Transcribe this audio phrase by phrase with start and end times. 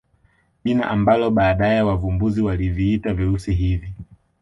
[0.65, 3.93] Jina ambalo baadaye wavumbuzi waliviita virusi hivi